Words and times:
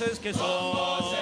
Con 0.00 0.08
voces 0.08 0.18
que 0.18 0.32
son 0.32 1.19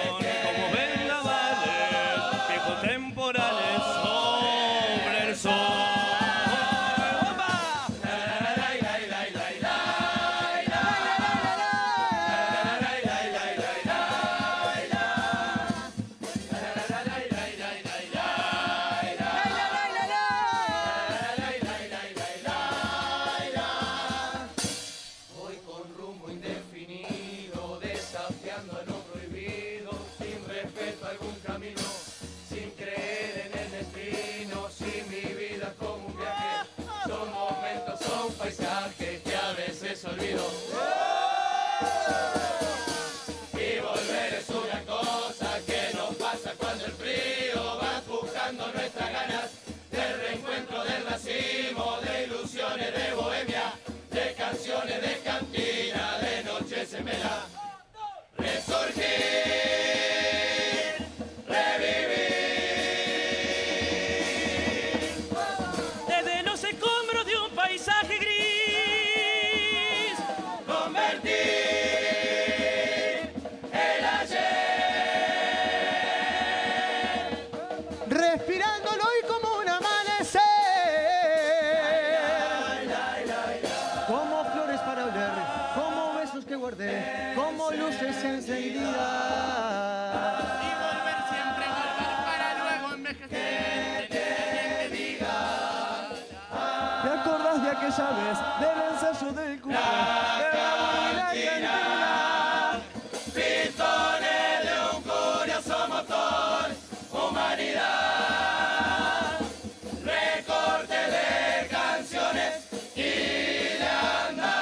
vez 98.07 98.37
del 98.59 98.77
ensayo 98.93 99.31
del 99.33 99.59
cumple? 99.61 99.79
de 99.79 99.83
la 101.15 101.25
cantina? 101.27 102.81
Pistones 103.25 104.63
de 104.63 104.73
un 104.95 105.01
curioso 105.03 105.77
motor, 105.89 106.67
humanidad, 107.11 108.59
recorte 110.03 110.99
de 111.15 111.67
canciones 111.69 112.51
y 112.95 113.77
de 113.77 113.89
andar. 114.27 114.57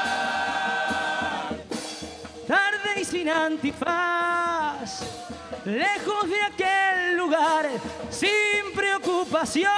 Tarde 2.48 2.90
y 3.02 3.06
sin 3.06 3.30
antifaz, 3.30 5.04
lejos 5.64 6.28
de 6.28 6.42
aquel 6.42 7.18
lugar, 7.18 7.70
sin 8.10 8.74
preocupación, 8.76 9.77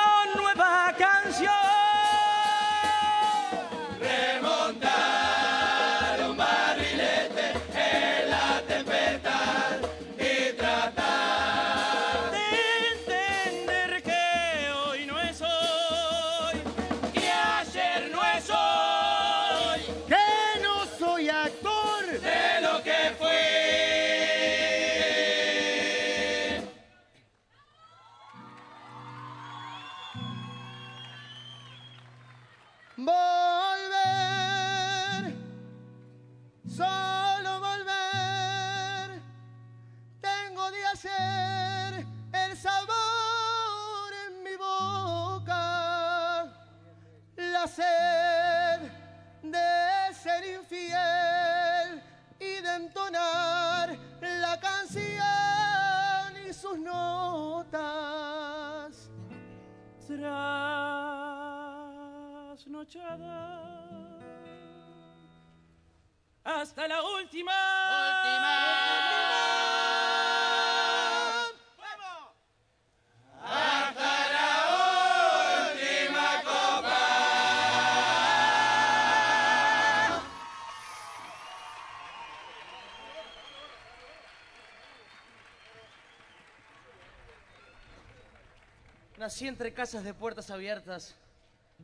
Nací 89.29 89.47
entre 89.47 89.71
casas 89.71 90.03
de 90.03 90.11
puertas 90.11 90.49
abiertas, 90.49 91.13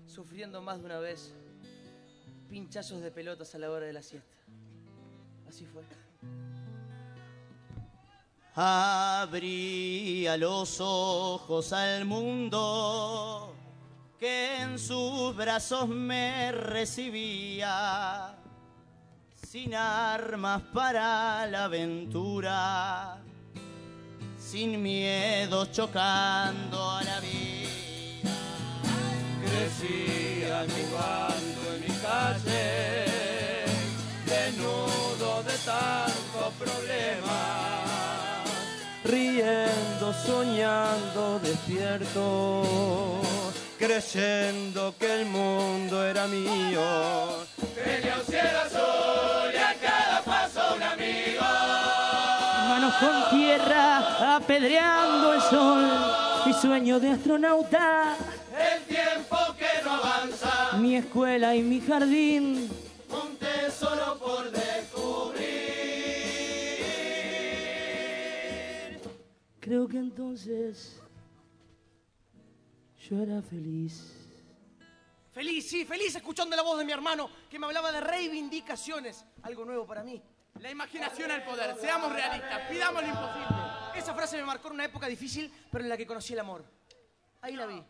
sufriendo 0.08 0.64
más 0.64 0.80
de 0.80 0.86
una 0.86 0.98
vez 0.98 1.32
pinchazos 2.50 3.02
de 3.02 3.12
pelotas 3.12 3.54
a 3.54 3.60
la 3.60 3.70
hora 3.70 3.86
de 3.86 3.94
la 3.94 4.02
siesta. 4.02 4.36
Así 5.48 5.64
fue. 5.68 5.84
Abría 8.56 10.38
los 10.38 10.82
ojos 10.82 11.72
al 11.72 12.06
mundo 12.06 13.54
que 14.20 14.62
en 14.62 14.80
sus 14.80 15.36
brazos 15.36 15.88
me 15.88 16.52
recibía, 16.52 18.36
sin 19.36 19.76
armas 19.76 20.64
para 20.74 21.46
la 21.46 21.66
aventura, 21.66 23.24
sin 24.46 24.82
miedo 24.82 25.66
chocando 25.66 26.90
a 26.90 27.04
la 27.04 27.20
vida. 27.20 28.30
Crecía 29.44 30.66
jugando 30.76 31.74
en 31.74 31.82
mi 31.82 31.94
calle, 32.00 33.06
desnudo 34.26 35.44
de 35.44 35.58
tantos 35.66 36.54
problemas, 36.60 38.50
riendo, 39.04 40.14
soñando, 40.26 41.40
despierto, 41.40 43.22
creyendo 43.80 44.94
que 45.00 45.22
el 45.22 45.26
mundo 45.26 46.06
era 46.06 46.28
mío. 46.28 46.82
tenía 47.84 48.16
un 48.20 48.26
con 53.00 53.38
tierra, 53.38 54.36
apedreando 54.36 55.34
el 55.34 55.42
sol, 55.42 55.84
mi 56.46 56.54
sueño 56.54 57.00
de 57.00 57.12
astronauta, 57.12 58.16
El 58.58 58.84
tiempo 58.84 59.38
que 59.58 59.84
no 59.84 59.92
avanza, 59.92 60.78
mi 60.78 60.96
escuela 60.96 61.56
y 61.56 61.62
mi 61.62 61.82
jardín. 61.82 62.70
un 63.10 63.38
tesoro 63.38 64.18
por 64.20 64.52
descubrir. 64.52 65.42
Creo 69.60 69.88
que 69.88 69.98
entonces 69.98 71.02
yo 73.10 73.22
era 73.22 73.42
feliz. 73.42 74.14
Feliz, 75.34 75.70
sí, 75.70 75.84
feliz 75.84 76.16
escuchando 76.16 76.56
la 76.56 76.62
voz 76.62 76.78
de 76.78 76.86
mi 76.86 76.94
hermano 76.94 77.30
que 77.50 77.60
me 77.60 77.66
hablaba 77.66 77.92
de 77.92 78.00
reivindicaciones. 78.00 79.26
Algo 79.44 79.66
nuevo 79.66 79.86
para 79.86 80.02
mí. 80.02 80.22
La 80.60 80.72
imaginación 80.72 81.30
al 81.32 81.44
poder, 81.44 81.76
seamos 81.80 82.12
realistas, 82.12 82.62
pidamos 82.70 83.02
lo 83.02 83.10
imposible. 83.10 83.48
Esa 83.96 84.14
frase 84.14 84.38
me 84.38 84.44
marcó 84.44 84.70
en 84.70 84.76
una 84.76 84.86
época 84.86 85.08
difícil, 85.08 85.52
pero 85.72 85.84
en 85.84 85.90
la 85.90 85.98
que 85.98 86.08
conocí 86.08 86.34
el 86.34 86.40
amor. 86.40 86.64
Ahí 87.42 87.56
la 87.56 87.66
vi. 87.66 87.84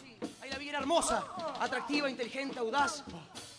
Sí, 0.00 0.18
ahí 0.42 0.50
la 0.50 0.58
vi, 0.58 0.68
era 0.68 0.78
hermosa, 0.78 1.24
atractiva, 1.58 2.08
inteligente, 2.10 2.58
audaz. 2.58 3.04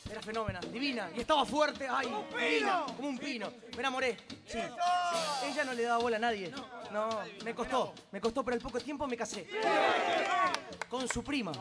Era 0.09 0.21
fenómena, 0.21 0.59
divina, 0.59 1.09
y 1.15 1.21
estaba 1.21 1.43
fuerte, 1.45 1.87
ay, 1.89 2.07
divina, 2.37 2.85
como 2.95 3.09
un 3.09 3.17
pino. 3.17 3.51
Me 3.71 3.79
enamoré, 3.79 4.15
sí. 4.45 4.59
Ella 5.43 5.63
no 5.65 5.73
le 5.73 5.83
daba 5.83 5.97
bola 5.97 6.17
a 6.17 6.19
nadie. 6.19 6.53
No, 6.91 7.09
me 7.43 7.55
costó, 7.55 7.93
me 8.11 8.21
costó, 8.21 8.43
pero 8.45 8.55
al 8.55 8.61
poco 8.61 8.79
tiempo 8.79 9.07
me 9.07 9.17
casé. 9.17 9.47
Con 10.87 11.07
su 11.07 11.23
prima. 11.23 11.51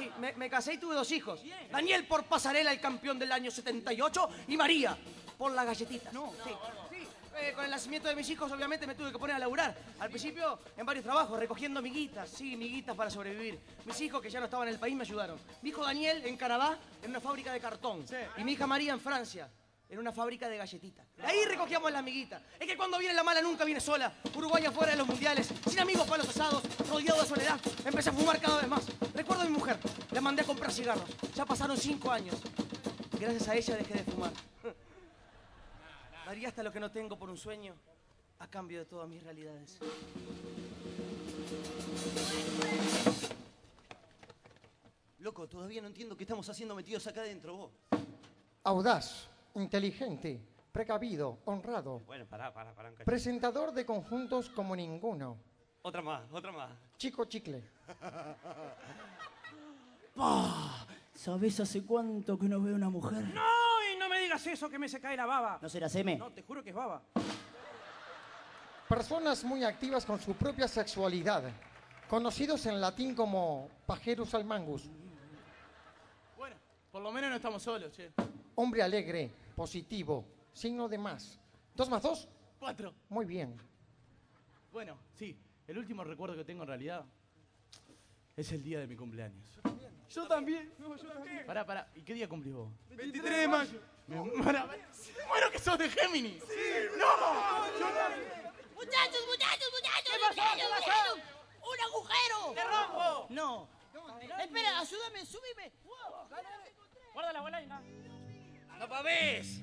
Sí, 0.00 0.10
me, 0.18 0.32
me 0.32 0.48
casé 0.48 0.74
y 0.74 0.78
tuve 0.78 0.94
dos 0.94 1.10
hijos. 1.12 1.42
Daniel 1.70 2.06
por 2.06 2.24
pasarela, 2.24 2.72
el 2.72 2.80
campeón 2.80 3.18
del 3.18 3.32
año 3.32 3.50
78, 3.50 4.28
y 4.48 4.56
María 4.56 4.96
por 5.36 5.52
la 5.52 5.64
galletita. 5.64 6.10
No, 6.12 6.32
sí. 6.44 6.50
sí. 6.90 7.06
Eh, 7.40 7.52
con 7.54 7.64
el 7.64 7.70
nacimiento 7.70 8.08
de 8.08 8.14
mis 8.14 8.28
hijos, 8.28 8.50
obviamente, 8.52 8.86
me 8.86 8.94
tuve 8.94 9.12
que 9.12 9.18
poner 9.18 9.36
a 9.36 9.38
laburar. 9.38 9.74
Al 9.98 10.10
principio, 10.10 10.58
en 10.76 10.84
varios 10.84 11.04
trabajos, 11.04 11.38
recogiendo 11.38 11.80
miguitas, 11.80 12.28
sí, 12.28 12.56
miguitas 12.56 12.94
para 12.96 13.08
sobrevivir. 13.08 13.58
Mis 13.86 14.00
hijos, 14.00 14.20
que 14.20 14.28
ya 14.28 14.40
no 14.40 14.46
estaban 14.46 14.68
en 14.68 14.74
el 14.74 14.80
país, 14.80 14.94
me 14.94 15.02
ayudaron. 15.02 15.38
Mi 15.62 15.70
hijo 15.70 15.82
Daniel, 15.82 16.22
en 16.26 16.36
Canadá, 16.36 16.78
en 17.02 17.10
una 17.10 17.20
fábrica 17.20 17.52
de 17.52 17.60
cartón. 17.60 18.04
Y 18.36 18.44
mi 18.44 18.52
hija 18.52 18.66
María, 18.66 18.92
en 18.92 19.00
Francia, 19.00 19.48
en 19.90 19.98
una 19.98 20.12
fábrica 20.12 20.48
de 20.48 20.56
galletitas. 20.56 21.04
De 21.16 21.26
ahí 21.26 21.44
recogíamos 21.46 21.90
las 21.90 22.02
miguitas. 22.02 22.40
Es 22.58 22.66
que 22.66 22.76
cuando 22.76 22.96
viene 22.98 23.12
la 23.12 23.24
mala 23.24 23.42
nunca 23.42 23.64
viene 23.64 23.80
sola. 23.80 24.12
Uruguay 24.36 24.64
afuera 24.64 24.92
de 24.92 24.98
los 24.98 25.06
mundiales, 25.06 25.52
sin 25.68 25.80
amigos 25.80 26.06
para 26.06 26.22
los 26.22 26.28
asados, 26.28 26.62
rodeado 26.88 27.20
de 27.20 27.26
soledad. 27.26 27.60
Empecé 27.84 28.10
a 28.10 28.12
fumar 28.12 28.40
cada 28.40 28.60
vez 28.60 28.68
más. 28.68 28.86
Recuerdo 29.14 29.42
a 29.42 29.46
mi 29.46 29.50
mujer, 29.50 29.78
la 30.12 30.20
mandé 30.20 30.42
a 30.42 30.44
comprar 30.44 30.72
cigarros. 30.72 31.04
Ya 31.34 31.44
pasaron 31.44 31.76
cinco 31.76 32.10
años. 32.10 32.36
Gracias 33.18 33.48
a 33.48 33.54
ella 33.56 33.76
dejé 33.76 33.94
de 33.94 34.04
fumar. 34.04 34.32
Daría 36.26 36.48
hasta 36.48 36.62
lo 36.62 36.70
que 36.70 36.78
no 36.78 36.92
tengo 36.92 37.18
por 37.18 37.28
un 37.28 37.36
sueño 37.36 37.74
a 38.38 38.46
cambio 38.46 38.78
de 38.78 38.84
todas 38.84 39.08
mis 39.08 39.22
realidades. 39.24 39.78
Loco, 45.18 45.48
todavía 45.48 45.82
no 45.82 45.88
entiendo 45.88 46.16
qué 46.16 46.22
estamos 46.22 46.48
haciendo 46.48 46.76
metidos 46.76 47.06
acá 47.08 47.22
adentro 47.22 47.56
vos. 47.56 47.72
Audaz, 48.62 49.29
inteligente, 49.54 50.40
precavido, 50.72 51.38
honrado, 51.44 52.00
Bueno, 52.06 52.26
pará, 52.26 52.52
pará, 52.52 52.72
pará. 52.74 52.88
un 52.90 52.94
cachito. 52.94 53.10
presentador 53.10 53.72
de 53.72 53.84
conjuntos 53.84 54.48
como 54.50 54.74
ninguno, 54.76 55.36
Otra 55.82 56.02
más, 56.02 56.22
otra 56.32 56.52
más. 56.52 56.70
chico 56.98 57.24
chicle. 57.24 57.62
¿Sabes 61.14 61.60
hace 61.60 61.82
cuánto 61.84 62.38
que 62.38 62.48
no 62.48 62.60
veo 62.60 62.74
una 62.74 62.90
mujer? 62.90 63.22
¡No! 63.34 63.42
Y 63.94 63.98
no 63.98 64.08
me 64.08 64.20
digas 64.20 64.46
eso, 64.46 64.68
que 64.68 64.78
me 64.78 64.88
se 64.88 65.00
cae 65.00 65.16
la 65.16 65.26
baba. 65.26 65.58
¿No 65.60 65.68
será 65.68 65.88
seme? 65.88 66.16
No, 66.16 66.30
te 66.30 66.42
juro 66.42 66.62
que 66.62 66.70
es 66.70 66.76
baba. 66.76 67.02
Personas 68.88 69.44
muy 69.44 69.62
activas 69.64 70.04
con 70.04 70.20
su 70.20 70.34
propia 70.34 70.66
sexualidad, 70.66 71.44
conocidos 72.08 72.66
en 72.66 72.80
latín 72.80 73.14
como 73.14 73.68
pajerus 73.86 74.34
al 74.34 74.44
mangus. 74.44 74.88
Bueno, 76.36 76.56
por 76.90 77.02
lo 77.02 77.12
menos 77.12 77.30
no 77.30 77.36
estamos 77.36 77.62
solos, 77.62 77.92
che. 77.92 78.10
Hombre 78.62 78.82
alegre, 78.82 79.30
positivo, 79.56 80.22
signo 80.52 80.86
de 80.86 80.98
más. 80.98 81.40
¿Dos 81.74 81.88
más 81.88 82.02
dos? 82.02 82.28
Cuatro. 82.58 82.94
Muy 83.08 83.24
bien. 83.24 83.56
Bueno, 84.70 84.98
sí, 85.14 85.34
el 85.66 85.78
último 85.78 86.04
recuerdo 86.04 86.36
que 86.36 86.44
tengo 86.44 86.64
en 86.64 86.68
realidad 86.68 87.06
es 88.36 88.52
el 88.52 88.62
día 88.62 88.78
de 88.80 88.86
mi 88.86 88.96
cumpleaños. 88.96 89.58
Yo 90.10 90.28
también. 90.28 90.74
No, 90.78 90.94
yo 90.94 91.08
también. 91.08 91.46
Pará, 91.46 91.64
pará. 91.64 91.90
¿Y 91.94 92.02
qué 92.02 92.12
día 92.12 92.28
cumplís 92.28 92.52
vos? 92.52 92.70
23 92.90 93.38
de 93.38 93.48
mayo. 93.48 93.80
Me 94.06 94.16
muero, 94.16 94.66
me 94.66 95.26
muero 95.26 95.50
que 95.50 95.58
sos 95.58 95.78
de 95.78 95.88
Géminis. 95.88 96.42
Sí, 96.42 96.54
no. 96.98 97.78
Yo 97.78 97.86
Muchachos, 98.74 99.22
muchachos, 99.26 99.68
muchachos, 99.72 100.18
muchachos, 100.28 100.70
muchachos. 100.76 101.18
¡Un 101.62 101.80
agujero! 101.80 102.54
¡Te 102.54 102.64
rompo! 102.64 103.26
No. 103.30 103.68
Espera, 104.38 104.80
ayúdame, 104.80 105.24
súbime. 105.24 105.72
Guarda 107.14 107.32
la 107.32 107.40
bola 107.40 108.09
¡No 108.80 108.88
pavés! 108.88 109.60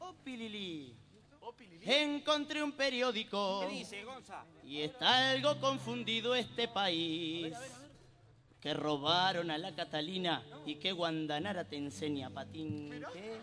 Oh, 0.00 0.12
pilili. 0.24 0.92
Encontré 1.82 2.60
un 2.60 2.72
periódico. 2.72 3.60
¿Qué 3.60 3.68
dice, 3.68 4.02
Gonza? 4.02 4.44
Y 4.64 4.80
está 4.80 5.30
algo 5.30 5.60
confundido 5.60 6.34
este 6.34 6.66
país. 6.66 7.54
Que 8.60 8.74
robaron 8.74 9.48
a 9.52 9.58
la 9.58 9.72
Catalina 9.72 10.42
y 10.66 10.74
que 10.74 10.90
Guandanara 10.90 11.64
te 11.64 11.76
enseña 11.76 12.30
patín. 12.30 13.04
¿Qué? 13.12 13.38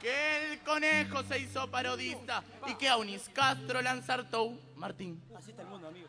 Que 0.00 0.52
el 0.52 0.60
conejo 0.60 1.22
se 1.24 1.40
hizo 1.40 1.70
parodista 1.70 2.42
y 2.68 2.74
que 2.76 2.88
a 2.88 2.96
Unis 2.96 3.28
Castro 3.34 3.82
lanzartó 3.82 4.50
Martín. 4.76 5.20
Así 5.36 5.50
está 5.50 5.62
el 5.62 5.68
mundo, 5.68 5.88
amigo. 5.88 6.08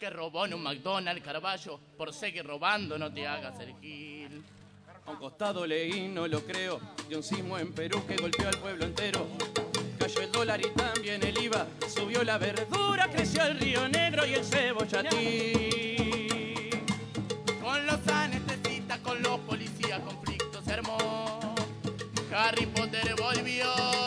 Que 0.00 0.10
robó 0.10 0.46
en 0.46 0.54
un 0.54 0.62
McDonald's 0.64 1.22
Carballo. 1.22 1.78
Por 1.96 2.12
seguir 2.12 2.44
robando, 2.44 2.98
no 2.98 3.12
te 3.12 3.24
hagas 3.24 3.60
el 3.60 3.78
gil. 3.78 4.44
A 5.08 5.10
un 5.10 5.16
costado 5.16 5.66
leí, 5.66 6.06
no 6.06 6.28
lo 6.28 6.40
creo, 6.40 6.78
de 7.08 7.16
un 7.16 7.22
sismo 7.22 7.56
en 7.58 7.72
Perú 7.72 8.04
que 8.06 8.16
golpeó 8.16 8.46
al 8.46 8.58
pueblo 8.58 8.84
entero. 8.84 9.26
Cayó 9.98 10.20
el 10.20 10.30
dólar 10.30 10.60
y 10.60 10.68
también 10.68 11.22
el 11.22 11.42
IVA, 11.44 11.66
subió 11.88 12.22
la 12.22 12.36
verdura, 12.36 13.08
creció 13.10 13.42
el 13.44 13.58
río 13.58 13.88
negro 13.88 14.26
y 14.26 14.34
el 14.34 14.44
cebollatí. 14.44 15.62
Con 17.62 17.86
los 17.86 18.06
anestesistas, 18.06 18.98
con 18.98 19.22
los 19.22 19.40
policías, 19.40 19.98
conflicto 20.00 20.60
se 20.62 20.74
armó. 20.74 21.54
Harry 22.30 22.66
Potter 22.66 23.14
volvió. 23.18 23.97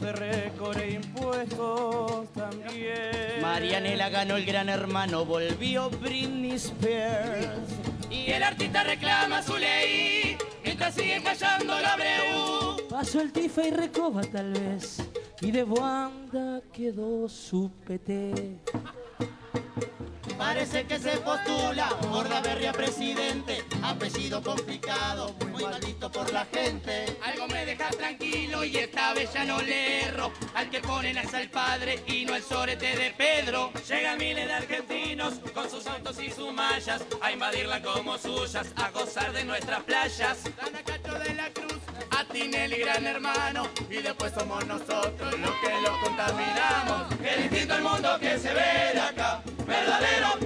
De 0.00 0.12
récord 0.12 0.76
e 0.78 0.94
impuestos 0.94 2.32
también. 2.32 3.40
Marianela 3.40 4.08
ganó 4.08 4.36
el 4.36 4.44
gran 4.44 4.68
hermano, 4.68 5.24
volvió 5.24 5.88
Britney 5.88 6.56
Spears. 6.56 7.70
Y 8.10 8.32
el 8.32 8.42
artista 8.42 8.82
reclama 8.82 9.40
su 9.40 9.56
ley, 9.56 10.36
mientras 10.64 10.94
sigue 10.94 11.22
callando 11.22 11.78
la 11.78 11.94
breu. 11.94 12.88
Pasó 12.90 13.20
el 13.20 13.32
tifa 13.32 13.68
y 13.68 13.70
recoba 13.70 14.22
tal 14.22 14.52
vez, 14.52 14.98
y 15.40 15.52
de 15.52 15.62
Wanda 15.62 16.60
quedó 16.72 17.28
su 17.28 17.70
PT. 17.86 18.58
Parece 20.36 20.86
que 20.86 20.98
se 20.98 21.16
postula 21.18 21.88
Bordaberry 22.10 22.66
a 22.66 22.72
presidente. 22.72 23.62
Apellido 23.84 24.42
complicado, 24.42 25.34
muy 25.52 25.62
mal 25.62 25.78
visto 25.78 26.10
por 26.10 26.32
la 26.32 26.46
gente. 26.46 27.18
Algo 27.22 27.46
me 27.48 27.66
deja 27.66 27.90
tranquilo 27.90 28.64
y 28.64 28.78
esta 28.78 29.12
vez 29.12 29.30
ya 29.34 29.44
no 29.44 29.60
le 29.60 30.04
erro. 30.04 30.32
Al 30.54 30.70
que 30.70 30.80
ponen 30.80 31.18
es 31.18 31.34
al 31.34 31.50
padre 31.50 32.02
y 32.06 32.24
no 32.24 32.34
el 32.34 32.42
sorete 32.42 32.96
de 32.96 33.10
Pedro. 33.10 33.70
Llegan 33.86 34.16
miles 34.16 34.46
de 34.46 34.52
argentinos 34.54 35.34
con 35.52 35.68
sus 35.68 35.86
autos 35.86 36.18
y 36.18 36.30
sus 36.30 36.50
mallas 36.54 37.04
a 37.20 37.30
invadirla 37.30 37.82
como 37.82 38.16
suyas, 38.16 38.72
a 38.76 38.90
gozar 38.90 39.34
de 39.34 39.44
nuestras 39.44 39.82
playas. 39.82 40.44
Dan 40.56 40.76
a 40.76 40.82
Cacho 40.82 41.18
de 41.18 41.34
la 41.34 41.50
Cruz, 41.50 41.78
a 42.10 42.24
Tinelli 42.24 42.78
gran 42.78 43.06
hermano. 43.06 43.68
Y 43.90 43.96
después 43.96 44.32
somos 44.32 44.64
nosotros 44.66 45.38
los 45.38 45.54
que 45.56 45.80
los 45.82 45.98
contaminamos. 46.02 47.14
Qué 47.22 47.42
distinto 47.42 47.74
el 47.74 47.82
mundo 47.82 48.18
que 48.18 48.38
se 48.38 48.54
ve 48.54 48.98
acá, 48.98 49.42
verdadero, 49.66 50.38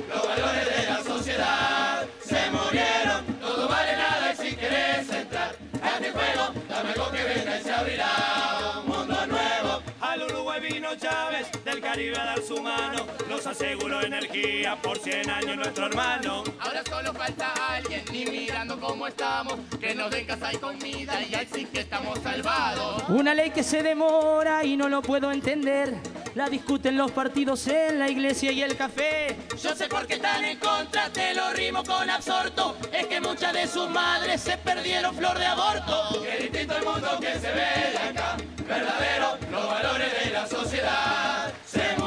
a 12.18 12.25
dar 12.25 12.42
su 12.42 12.60
mano, 12.60 13.06
nos 13.28 13.46
aseguró 13.46 14.02
energía 14.02 14.76
por 14.82 14.98
100 14.98 15.30
años 15.30 15.56
nuestro 15.56 15.87
hermano. 15.87 16.44
Ahora 16.60 16.82
solo 16.84 17.12
falta 17.14 17.52
alguien, 17.75 18.02
ni 18.12 18.25
mirando 18.26 18.78
cómo 18.80 19.06
estamos, 19.06 19.54
que 19.80 19.94
nos 19.94 20.10
den 20.10 20.26
casa 20.26 20.52
y 20.52 20.56
comida 20.56 21.22
y 21.22 21.34
ahí 21.34 21.48
sí 21.52 21.64
que 21.66 21.80
estamos 21.80 22.18
salvados. 22.20 23.04
Una 23.08 23.34
ley 23.34 23.50
que 23.50 23.62
se 23.62 23.82
demora 23.82 24.64
y 24.64 24.76
no 24.76 24.88
lo 24.88 25.02
puedo 25.02 25.30
entender. 25.32 25.94
La 26.34 26.48
discuten 26.48 26.96
los 26.96 27.10
partidos 27.10 27.66
en 27.68 27.98
la 27.98 28.08
iglesia 28.08 28.52
y 28.52 28.62
el 28.62 28.76
café. 28.76 29.37
Yo 29.60 29.75
sé 29.75 29.88
por 29.88 30.06
qué 30.06 30.14
están 30.14 30.44
en 30.44 30.58
contra, 30.58 31.10
te 31.12 31.34
lo 31.34 31.52
rimo 31.52 31.82
con 31.84 32.08
absorto. 32.10 32.76
Es 32.92 33.06
que 33.06 33.20
muchas 33.20 33.52
de 33.52 33.66
sus 33.66 33.88
madres 33.88 34.40
se 34.40 34.56
perdieron 34.58 35.14
flor 35.14 35.38
de 35.38 35.46
aborto. 35.46 36.22
Qué 36.22 36.42
distinto 36.44 36.76
el 36.76 36.84
mundo 36.84 37.08
que 37.20 37.38
se 37.38 37.50
ve 37.50 37.92
de 37.92 37.98
acá, 38.10 38.37
verdadero, 38.66 39.38
los 39.50 39.66
valores 39.66 40.25
de 40.25 40.30
la 40.30 40.46
sociedad 40.46 41.52
se 41.66 41.98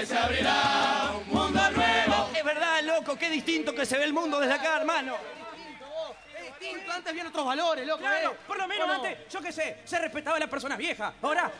que 0.00 0.06
se 0.06 0.16
abrirá 0.16 1.12
un 1.14 1.28
mundo 1.28 1.70
nuevo. 1.72 2.30
Es 2.34 2.44
verdad, 2.44 2.82
loco, 2.82 3.16
qué 3.16 3.28
distinto 3.28 3.74
que 3.74 3.84
se 3.84 3.98
ve 3.98 4.04
el 4.04 4.14
mundo 4.14 4.40
desde 4.40 4.54
acá, 4.54 4.78
hermano. 4.78 5.16
distinto. 6.58 6.90
Antes 6.90 7.10
habían 7.10 7.26
otros 7.26 7.44
valores, 7.44 7.86
loco. 7.86 8.00
Claro, 8.00 8.30
¿eh? 8.32 8.36
por 8.46 8.56
lo 8.56 8.66
menos 8.66 8.86
¿Cómo? 8.86 9.04
antes, 9.04 9.28
yo 9.30 9.42
qué 9.42 9.52
sé, 9.52 9.78
se 9.84 9.98
respetaba 9.98 10.36
a 10.38 10.40
las 10.40 10.48
personas 10.48 10.78
viejas. 10.78 11.12
Ahora, 11.20 11.52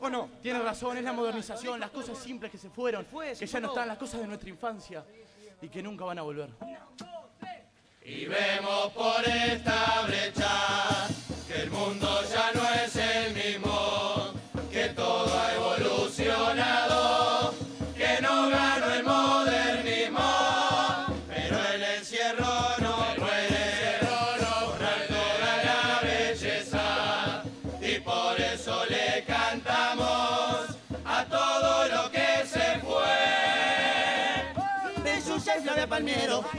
¿O 0.00 0.08
no? 0.08 0.30
Tienes 0.42 0.64
razón, 0.64 0.96
es 0.96 1.04
la 1.04 1.12
modernización, 1.12 1.78
las 1.78 1.90
cosas 1.90 2.18
simples 2.18 2.50
que 2.50 2.58
se 2.58 2.70
fueron, 2.70 3.04
que 3.38 3.46
ya 3.46 3.60
no 3.60 3.68
están, 3.68 3.86
las 3.86 3.98
cosas 3.98 4.20
de 4.20 4.26
nuestra 4.26 4.48
infancia 4.48 5.04
y 5.60 5.68
que 5.68 5.82
nunca 5.82 6.04
van 6.06 6.18
a 6.18 6.22
volver. 6.22 6.48
Y 8.04 8.24
vemos 8.24 8.92
por 8.94 9.22
esta 9.28 10.02
brecha 10.06 11.06
que 11.46 11.62
el 11.62 11.70
mundo 11.70 12.22
ya 12.32 12.50
no 12.52 12.68
es 12.82 12.96
el 12.96 13.34
mismo, 13.34 14.32
que 14.72 14.88
todo 14.88 15.11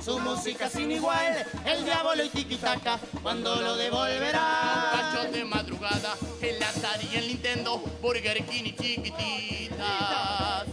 su 0.03 0.19
música 0.19 0.69
sin 0.69 0.91
igual, 0.91 1.45
el 1.65 1.85
diablo 1.85 2.23
y 2.23 2.29
tiquitaca, 2.29 2.99
cuando 3.21 3.55
lo 3.61 3.75
devolverá. 3.75 4.91
Cachos 4.93 5.31
de 5.31 5.45
madrugada, 5.45 6.15
el 6.41 6.61
Atari 6.61 7.09
y 7.11 7.15
el 7.17 7.27
Nintendo, 7.27 7.77
Burger 8.01 8.43
King 8.45 8.63
y 8.65 8.75
chiquititas. 8.75 10.65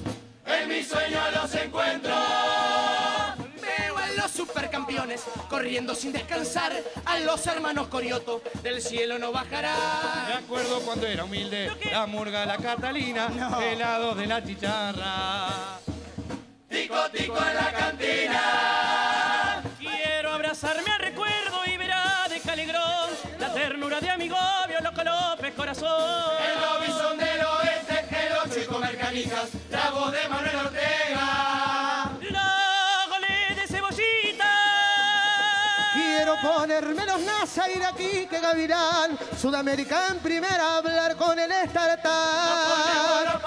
En 0.46 0.68
mi 0.68 0.82
sueño 0.82 1.20
los 1.34 1.54
encuentro. 1.54 2.14
Veo 3.60 3.96
a 3.96 4.08
los 4.16 4.30
supercampeones 4.30 5.22
corriendo 5.48 5.94
sin 5.94 6.12
descansar. 6.12 6.72
A 7.04 7.18
los 7.20 7.46
hermanos 7.46 7.86
Corioto 7.88 8.42
del 8.62 8.82
cielo 8.82 9.18
no 9.18 9.28
Me 9.28 9.34
bajará. 9.34 10.36
acuerdo 10.38 10.80
cuando 10.80 11.06
era 11.06 11.24
humilde, 11.24 11.70
la 11.90 12.06
murga, 12.06 12.44
la 12.46 12.56
Catalina, 12.58 13.28
helados 13.62 14.16
de 14.16 14.26
la 14.26 14.44
chicharra. 14.44 15.78
Tico, 16.68 17.10
tico 17.12 17.36
en 17.36 17.54
la 17.54 17.72
cantina. 17.72 18.79
Corazón. 25.70 26.32
El 26.42 26.60
Robinson 26.60 27.18
del 27.18 27.40
oeste, 27.44 28.04
el 28.10 28.32
ocho 28.44 28.60
y 28.60 28.66
comer. 28.66 28.98
La 29.70 29.90
voz 29.90 30.10
de 30.10 30.28
Manuel 30.28 30.56
Ortega. 30.56 32.10
La 32.30 33.06
golé 33.08 33.54
de 33.54 33.68
cebollita. 33.68 34.52
Quiero 35.92 36.36
ponerme 36.42 37.06
los 37.06 37.20
NASA, 37.20 37.70
ir 37.70 37.84
aquí 37.84 38.26
que 38.28 38.40
Gavirán, 38.40 39.16
Sudamérica 39.40 40.08
en 40.08 40.18
primera, 40.18 40.78
hablar 40.78 41.16
con 41.16 41.38
el 41.38 41.50
Nos 41.50 43.42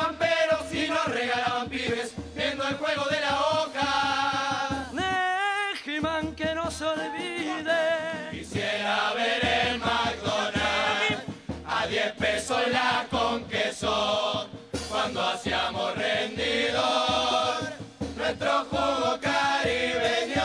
nuestro 18.23 18.65
jugo 18.69 19.19
caribeño. 19.21 20.43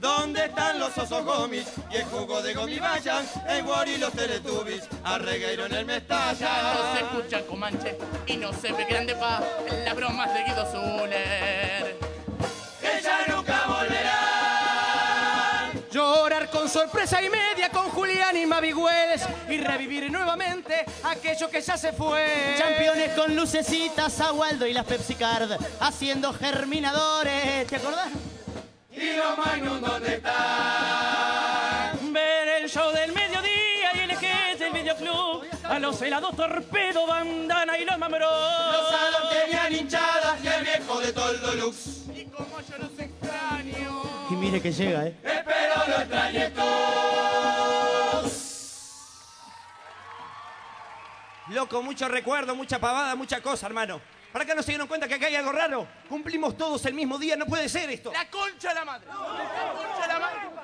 ¿Dónde 0.00 0.46
están 0.46 0.80
los 0.80 0.98
osos 0.98 1.24
gomis 1.24 1.66
y 1.92 1.96
el 1.96 2.04
jugo 2.06 2.42
de 2.42 2.54
gomi 2.54 2.78
vayan? 2.80 3.24
El 3.48 3.64
Wori 3.64 3.92
y 3.92 3.98
los 3.98 4.12
Teletubbies, 4.12 4.82
a 5.04 5.18
regueiro 5.18 5.66
en 5.66 5.74
el 5.74 5.86
No 5.86 5.92
se 5.92 6.00
Mestalla. 6.00 6.98
escucha 6.98 7.38
el 7.38 7.46
Comanche 7.46 7.96
y 8.26 8.36
no 8.36 8.52
se 8.52 8.72
ve 8.72 8.84
grande 8.84 9.14
pa' 9.14 9.40
las 9.84 9.94
bromas 9.94 10.34
de 10.34 10.42
Guido 10.42 10.66
Zuller. 10.72 12.13
Con 16.64 16.70
sorpresa 16.70 17.22
y 17.22 17.28
media 17.28 17.68
con 17.68 17.90
Julián 17.90 18.34
y 18.38 18.46
Mavigüedes 18.46 19.22
y 19.50 19.58
revivir 19.58 20.10
nuevamente 20.10 20.86
aquello 21.02 21.50
que 21.50 21.60
ya 21.60 21.76
se 21.76 21.92
fue. 21.92 22.56
Campeones 22.58 23.10
con 23.10 23.36
lucecitas, 23.36 24.18
Agualdo 24.20 24.66
y 24.66 24.72
las 24.72 24.86
Pepsi 24.86 25.14
Card, 25.14 25.58
haciendo 25.80 26.32
germinadores. 26.32 27.66
¿Te 27.66 27.76
acordás? 27.76 28.08
¿Y 28.90 29.12
los 29.12 29.36
Magnum 29.36 29.78
dónde 29.82 30.14
están? 30.14 30.32
Ver 32.14 32.62
el 32.62 32.70
show 32.70 32.90
del 32.92 33.12
los 35.84 36.00
helados 36.00 36.34
torpedo, 36.34 37.06
bandana 37.06 37.76
y 37.76 37.84
los 37.84 37.98
mambrón. 37.98 38.22
Los 38.72 38.90
salón 38.90 39.28
tenían 39.30 39.74
hinchadas 39.74 40.42
y 40.42 40.46
el 40.46 40.64
viejo 40.64 40.98
de 41.00 41.12
Toldo 41.12 41.54
Lux. 41.56 42.06
Y 42.08 42.24
como 42.24 42.58
yo 42.62 42.78
los 42.78 42.98
extraño. 42.98 44.02
Y 44.30 44.34
mire 44.34 44.62
que 44.62 44.72
llega, 44.72 45.06
¿eh? 45.06 45.14
Espero 45.22 45.86
lo 45.86 45.96
extrañe 45.98 46.52
Loco, 51.48 51.82
mucho 51.82 52.08
recuerdo, 52.08 52.54
mucha 52.54 52.78
pavada, 52.78 53.14
mucha 53.14 53.42
cosa, 53.42 53.66
hermano. 53.66 54.00
¿Para 54.32 54.46
qué 54.46 54.54
no 54.54 54.62
se 54.62 54.70
dieron 54.70 54.88
cuenta 54.88 55.06
que 55.06 55.14
acá 55.14 55.26
hay 55.26 55.36
algo 55.36 55.52
raro? 55.52 55.86
Cumplimos 56.08 56.56
todos 56.56 56.84
el 56.86 56.94
mismo 56.94 57.18
día, 57.18 57.36
no 57.36 57.44
puede 57.44 57.68
ser 57.68 57.90
esto. 57.90 58.10
La 58.10 58.28
concha 58.30 58.70
de 58.70 58.74
la 58.74 58.84
madre. 58.86 59.06
La 59.06 59.14
concha 59.14 60.00
de 60.00 60.08
la 60.08 60.18
madre. 60.18 60.54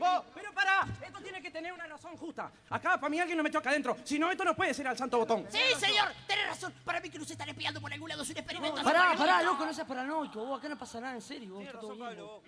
Vos, 0.00 0.24
pero 0.34 0.52
pará, 0.52 0.86
esto 1.06 1.20
tiene 1.20 1.40
que 1.42 1.50
tener 1.50 1.72
una 1.72 1.86
razón 1.86 2.16
justa. 2.16 2.50
Acá 2.70 2.98
para 2.98 3.08
mí 3.10 3.20
alguien 3.20 3.36
lo 3.36 3.44
metió 3.44 3.60
acá 3.60 3.70
adentro. 3.70 3.96
Si 4.04 4.18
no, 4.18 4.30
esto 4.30 4.44
no 4.44 4.56
puede 4.56 4.72
ser 4.74 4.88
al 4.88 4.96
santo 4.96 5.18
botón. 5.18 5.46
Sí, 5.50 5.58
señor, 5.78 6.08
tenés 6.26 6.46
razón. 6.48 6.72
Para 6.84 7.00
mí 7.00 7.10
que 7.10 7.18
nos 7.18 7.30
están 7.30 7.48
espiando 7.48 7.80
por 7.80 7.92
algún 7.92 8.08
lado. 8.08 8.22
Es 8.22 8.30
un 8.30 8.36
experimento. 8.38 8.82
Pará, 8.82 9.14
pará, 9.16 9.42
loco, 9.42 9.64
no 9.66 9.74
seas 9.74 9.86
paranoico. 9.86 10.44
Vos 10.44 10.58
acá 10.58 10.68
no 10.68 10.78
pasa 10.78 11.00
nada, 11.00 11.14
en 11.14 11.22
serio. 11.22 11.54
Vos, 11.54 11.64
está 11.64 11.78
todo 11.78 11.94
bien, 11.94 12.16
vos. 12.18 12.42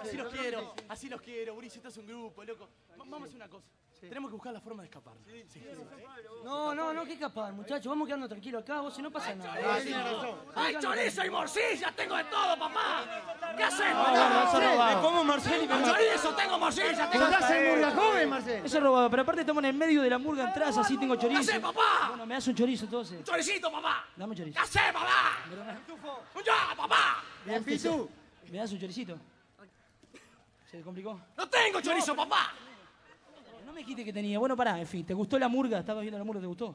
Así 0.00 0.16
los 0.16 0.32
quiero, 0.32 0.74
así 0.88 1.08
los 1.08 1.20
quiero, 1.20 1.54
Boris, 1.54 1.74
esto 1.76 1.88
es 1.88 1.96
un 1.96 2.06
grupo, 2.06 2.44
loco. 2.44 2.68
Va- 2.92 2.96
Vamos 3.08 3.22
a 3.22 3.24
hacer 3.24 3.36
una 3.36 3.48
cosa. 3.48 3.66
Tenemos 4.00 4.30
que 4.30 4.34
buscar 4.34 4.52
la 4.52 4.60
forma 4.60 4.82
de 4.82 4.88
escapar. 4.88 5.14
Sí. 5.26 5.62
No, 6.44 6.74
no, 6.74 6.92
no, 6.92 7.04
qué 7.04 7.14
escapar, 7.14 7.52
muchachos. 7.52 7.86
Vamos 7.86 8.06
quedando 8.06 8.28
tranquilos 8.28 8.62
acá, 8.62 8.80
vos, 8.80 8.94
si 8.94 9.02
no 9.02 9.10
pasa 9.10 9.34
nada. 9.34 9.54
¡Ay, 10.54 10.76
chorizo 10.80 11.24
y 11.24 11.30
morcilla! 11.30 11.92
¡Tengo 11.96 12.16
de 12.16 12.24
todo, 12.24 12.58
papá! 12.58 13.04
¿Qué 13.56 13.64
hacemos? 13.64 14.08
Me 14.12 15.00
como 15.02 15.24
Marcel 15.24 15.64
y 15.64 15.66
me. 15.66 15.82
¡Chorizo! 15.84 16.34
¡Tengo 16.34 16.58
morcilla! 16.58 17.10
¡Tengo 17.10 17.24
¿Estás 17.24 17.50
en 17.50 17.70
murga 17.70 17.90
joven, 17.90 18.30
Marcel? 18.30 18.64
Eso 18.64 18.76
es 18.76 18.82
robado, 18.82 19.10
pero 19.10 19.22
aparte 19.22 19.40
estamos 19.40 19.62
en 19.64 19.70
el 19.70 19.76
medio 19.76 20.02
de 20.02 20.10
la 20.10 20.18
murga 20.18 20.44
entras, 20.44 20.78
así 20.78 20.96
tengo 20.96 21.16
chorizo. 21.16 21.40
hacés, 21.40 21.58
papá? 21.58 22.06
Bueno, 22.08 22.26
me 22.26 22.34
das 22.34 22.46
un 22.46 22.54
chorizo 22.54 22.84
entonces. 22.84 23.24
¡Choricito, 23.24 23.70
papá! 23.72 24.06
Dame 24.16 24.30
un 24.30 24.36
chorizo. 24.36 24.56
¿Qué 24.56 24.62
hacés, 24.62 24.92
papá? 24.92 25.38
¡Ya, 26.44 26.76
papá! 26.76 27.22
Bien, 27.44 27.64
Pitu. 27.64 28.08
¿Me 28.50 28.58
das 28.58 28.72
un 28.72 28.78
choricito? 28.78 29.18
¿Se 30.70 30.82
complicó? 30.82 31.20
¡No 31.36 31.48
tengo 31.48 31.80
chorizo, 31.80 32.14
papá! 32.14 32.52
No 33.78 33.82
me 33.82 33.86
dijiste 33.86 34.04
que 34.04 34.12
tenía. 34.12 34.40
Bueno, 34.40 34.56
pará, 34.56 34.76
en 34.80 34.88
fin, 34.88 35.06
¿te 35.06 35.14
gustó 35.14 35.38
la 35.38 35.46
murga? 35.46 35.78
¿Estabas 35.78 36.02
viendo 36.02 36.18
la 36.18 36.24
murga? 36.24 36.40
¿Te 36.40 36.48
gustó? 36.48 36.74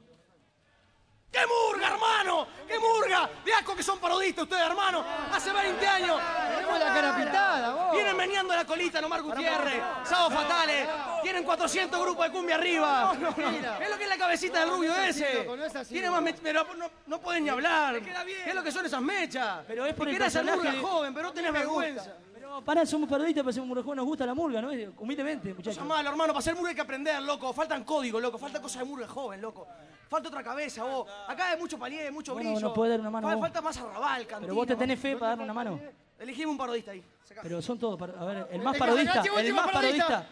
¡Qué 1.30 1.40
murga, 1.46 1.88
hermano! 1.90 2.48
¡Qué 2.66 2.80
murga! 2.80 3.30
De 3.44 3.54
asco 3.54 3.76
que 3.76 3.84
son 3.84 4.00
parodistas 4.00 4.44
ustedes, 4.44 4.64
hermano. 4.66 5.04
Hace 5.34 5.52
20 5.52 5.86
años. 5.86 6.22
Tenemos 6.56 6.80
la 6.80 6.86
cara 6.94 7.18
pintada, 7.18 7.74
vos. 7.76 7.92
Vienen 7.92 8.16
meneando 8.16 8.56
la 8.56 8.64
colita 8.64 9.02
Nomar 9.02 9.22
Gutiérrez, 9.22 9.84
Sábado 10.06 10.30
Fatales. 10.32 10.88
Tienen 11.24 11.44
400 11.44 12.00
grupos 12.00 12.26
de 12.26 12.32
cumbia 12.32 12.56
arriba. 12.56 13.14
¿Qué 13.36 13.84
es 13.84 13.90
lo 13.90 13.98
que 13.98 14.04
es 14.04 14.10
la 14.10 14.18
cabecita 14.18 14.60
del 14.62 14.70
rubio 14.70 14.96
ese? 14.96 15.34
loco, 15.44 15.58
no 15.58 15.66
es 15.66 15.76
así, 15.76 15.92
Tiene 15.94 16.10
más 16.10 16.22
mech- 16.24 16.40
pero 16.42 16.66
no, 16.76 16.90
no 17.08 17.20
pueden 17.20 17.44
ni 17.44 17.50
hablar. 17.50 18.02
¿Qué 18.02 18.14
es 18.48 18.56
lo 18.56 18.64
que 18.64 18.72
son 18.72 18.86
esas 18.86 19.02
mechas? 19.02 19.66
Pero 19.68 19.86
es 19.86 19.94
por 19.94 20.08
Y 20.08 20.12
el 20.12 20.18
querés 20.20 20.32
ser 20.32 20.46
personaje 20.46 20.78
murga 20.78 20.88
joven, 20.90 21.14
pero 21.14 21.28
no 21.28 21.34
tenés 21.34 21.52
vergüenza. 21.52 22.16
Pero 22.54 22.62
pará, 22.66 22.86
somos 22.86 23.10
parodistas, 23.10 23.42
pero 23.44 23.52
somos 23.54 23.68
murga 23.70 23.82
joven, 23.84 23.98
nos 23.98 24.06
gusta 24.06 24.26
la 24.28 24.34
murga, 24.36 24.62
¿no? 24.62 24.68
Humildemente, 25.00 25.50
No 25.50 25.56
muchachos. 25.56 25.74
seas 25.76 25.88
malo, 25.88 26.08
hermano. 26.10 26.34
Para 26.34 26.44
ser 26.44 26.54
murga 26.56 26.70
hay 26.70 26.76
que 26.76 26.82
aprender, 26.82 27.20
loco. 27.24 27.52
Faltan 27.52 27.84
códigos, 27.84 28.22
loco. 28.22 28.38
Falta 28.38 28.62
cosas 28.62 28.80
de 28.80 28.86
murga 28.86 29.08
joven, 29.08 29.42
loco. 29.42 29.68
Falta 30.08 30.28
otra 30.30 30.44
cabeza, 30.44 30.84
vos. 30.84 31.08
Acá 31.28 31.50
hay 31.50 31.60
mucho 31.60 31.80
palié, 31.80 32.12
mucho 32.12 32.34
Bueno, 32.36 32.52
brillo. 32.52 32.68
no 32.68 32.74
podés 32.76 32.92
dar 32.92 33.00
una 33.00 33.10
mano 33.10 33.28
vos. 33.28 33.40
Falta 33.40 33.60
más 33.62 33.76
arrabal, 33.78 34.20
cantina. 34.28 34.40
Pero 34.42 34.54
vos 34.54 34.68
te 34.68 34.76
tenés 34.76 35.00
fe 35.00 35.16
para 35.18 35.30
darme 35.30 35.46
una 35.46 35.54
mano. 35.54 35.80
Elegime 36.20 36.52
un 36.52 36.58
parodista 36.58 36.92
ahí. 36.92 37.04
Pero 37.42 37.60
son 37.60 37.80
todos, 37.80 37.98
par- 38.00 38.14
a 38.20 38.24
ver, 38.24 38.48
el 38.52 38.62
más 38.62 38.78
parodista, 38.78 39.22
el 39.22 39.54
más 39.54 39.72
parodista. 39.72 40.06
parodista, 40.08 40.28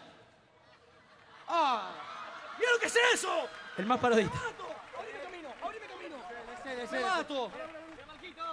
¡Ah! 1.48 1.90
¡Mira 2.56 2.70
lo 2.72 2.78
que 2.78 2.86
es 2.86 2.96
eso! 3.14 3.28
el 3.78 3.86
más 3.86 3.98
parodista. 3.98 4.36
¡Abrime 4.38 5.18
camino! 5.24 5.48
¡Abrime 5.60 5.86
camino! 5.86 6.16
¡Me 6.92 7.00
mato! 7.00 7.50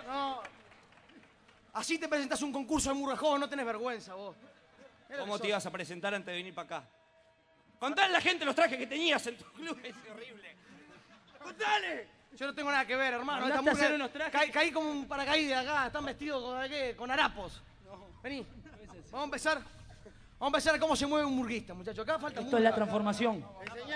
No. 0.07 0.58
Así 1.79 1.97
te 1.97 2.09
presentás 2.09 2.41
un 2.41 2.51
concurso 2.51 2.89
de 2.89 2.95
murga 2.95 3.15
joven, 3.15 3.39
no 3.39 3.47
tenés 3.47 3.65
vergüenza, 3.65 4.13
vos. 4.13 4.35
¿Cómo 5.17 5.39
te 5.39 5.47
ibas 5.47 5.65
a 5.65 5.71
presentar 5.71 6.13
antes 6.13 6.27
de 6.27 6.33
venir 6.37 6.53
para 6.53 6.65
acá? 6.79 6.89
Contale 7.79 8.09
a 8.09 8.11
la 8.11 8.21
gente 8.21 8.43
los 8.43 8.53
trajes 8.53 8.77
que 8.77 8.85
tenías 8.85 9.25
en 9.27 9.37
tu 9.37 9.45
club, 9.53 9.79
es 9.83 9.95
horrible. 10.11 10.57
¡Contale! 11.41 12.07
Yo 12.35 12.47
no 12.47 12.53
tengo 12.53 12.69
nada 12.69 12.85
que 12.85 12.97
ver, 12.97 13.13
hermano. 13.13 13.47
Esta 13.47 13.59
a 13.59 13.61
hacer 13.73 13.91
murga- 13.91 13.95
unos 13.95 14.11
trajes. 14.11 14.31
Caí, 14.33 14.51
caí 14.51 14.71
como 14.71 14.91
un 14.91 15.07
paracaídas 15.07 15.65
acá. 15.65 15.87
Están 15.87 16.03
vestidos 16.05 16.43
con, 16.43 16.67
¿qué? 16.69 16.95
con 16.97 17.09
harapos. 17.09 17.61
Vení. 18.21 18.45
Vamos 19.11 19.21
a 19.21 19.23
empezar. 19.23 19.57
Vamos 19.57 20.41
a 20.41 20.45
empezar 20.47 20.75
a 20.75 20.79
cómo 20.79 20.95
se 20.97 21.07
mueve 21.07 21.25
un 21.25 21.35
murguista, 21.35 21.73
muchachos. 21.73 22.03
Acá 22.03 22.19
falta 22.19 22.41
Esto 22.41 22.57
es 22.57 22.61
la 22.63 22.69
murga. 22.69 22.75
transformación. 22.75 23.45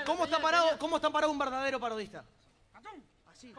¿Cómo 0.06 0.24
está 0.24 0.40
parado, 0.40 0.80
cómo 0.80 0.96
está 0.96 1.10
parado 1.10 1.32
un 1.34 1.38
verdadero 1.38 1.80
parodista? 1.82 2.24
Así. 3.30 3.54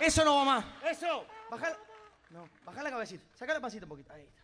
Eso 0.00 0.24
no 0.24 0.34
va 0.36 0.44
más. 0.44 0.64
Eso. 0.90 1.24
Bajá, 1.50 1.76
no, 2.34 2.48
bajá 2.64 2.82
la 2.82 2.90
cabecita. 2.90 3.24
Sacá 3.36 3.54
la 3.54 3.60
pasita 3.60 3.84
un 3.86 3.90
poquito. 3.90 4.12
Ahí 4.12 4.22
está. 4.22 4.42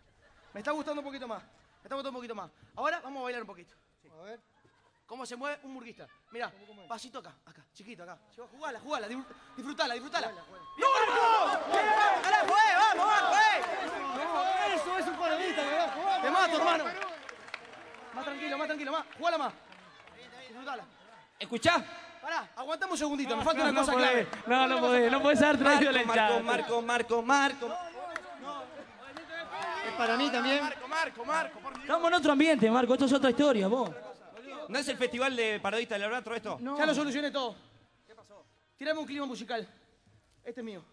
Me 0.54 0.60
está 0.60 0.70
gustando 0.70 1.00
un 1.00 1.04
poquito 1.04 1.26
más. 1.26 1.42
Me 1.42 1.82
está 1.82 1.94
gustando 1.96 2.10
un 2.10 2.14
poquito 2.14 2.34
más. 2.36 2.48
Ahora 2.76 3.00
vamos 3.00 3.20
a 3.20 3.24
bailar 3.24 3.42
un 3.42 3.46
poquito. 3.48 3.74
A 4.12 4.22
ver. 4.22 4.40
¿Cómo 5.06 5.26
se 5.26 5.34
mueve 5.34 5.58
un 5.64 5.72
murguista? 5.72 6.06
Mira, 6.30 6.52
pasito 6.88 7.18
acá, 7.18 7.34
acá, 7.44 7.64
chiquito 7.74 8.04
acá. 8.04 8.16
Jugala, 8.52 8.78
jugala, 8.78 9.08
disfr- 9.08 9.26
disfrutala, 9.56 9.94
disfrutala. 9.94 10.30
¡No, 10.30 10.36
no! 10.36 11.46
¡Dale, 12.22 12.48
juegue, 12.48 12.76
vamos, 12.76 13.06
vamos! 13.06 13.36
Eso 14.72 14.98
es 14.98 15.06
un 15.08 15.18
¿verdad? 15.18 15.94
Jugá, 15.96 16.22
Te 16.22 16.30
mato, 16.30 16.56
hermano. 16.58 16.84
Más 18.14 18.24
tranquilo, 18.24 18.58
más 18.58 18.66
tranquilo, 18.68 18.92
más. 18.92 19.06
Jugala 19.18 19.38
más. 19.38 19.52
Disfrutala. 20.46 20.84
¿Escuchá? 21.40 21.84
Pará, 22.20 22.48
aguantame 22.56 22.92
un 22.92 22.98
segundito, 22.98 23.36
me 23.36 23.42
falta 23.44 23.64
No, 23.64 23.70
una 23.70 23.80
cosa 23.80 23.94
clave. 23.94 24.28
no, 24.46 24.66
no 24.68 24.80
podés, 24.80 25.10
no 25.12 25.22
podés 25.22 25.42
haber 25.42 25.58
traído 25.58 25.90
la 25.92 25.98
Marco, 26.04 26.12
hinchada. 26.12 26.42
Marco, 26.42 26.82
Marco, 26.82 27.22
Marco, 27.22 27.66
Marco. 27.68 27.78
Es 29.88 29.92
para 29.96 30.16
mí 30.16 30.30
también. 30.30 30.60
Marco, 30.62 30.88
Marco, 30.88 31.24
Marco, 31.24 31.58
por 31.60 31.72
Dios. 31.72 31.84
Estamos 31.84 32.08
en 32.08 32.14
otro 32.14 32.32
ambiente, 32.32 32.70
Marco, 32.70 32.92
esto 32.92 33.06
es 33.06 33.12
otra 33.12 33.30
historia, 33.30 33.68
vos. 33.68 33.90
¿No 34.68 34.78
es 34.78 34.86
el 34.88 34.96
festival 34.96 35.34
de 35.34 35.58
parodistas 35.60 35.98
del 35.98 36.04
Albatro 36.06 36.34
esto? 36.34 36.58
No. 36.60 36.76
Ya 36.78 36.86
lo 36.86 36.94
solucioné 36.94 37.30
todo. 37.30 37.56
¿Qué 38.06 38.14
pasó? 38.14 38.44
Tirame 38.76 39.00
un 39.00 39.06
clima 39.06 39.26
musical. 39.26 39.66
Este 40.44 40.60
es 40.60 40.64
mío. 40.64 40.84